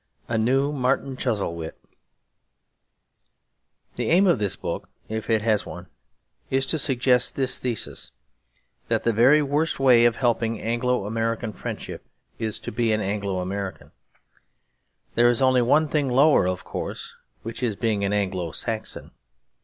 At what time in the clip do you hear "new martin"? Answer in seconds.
0.35-1.15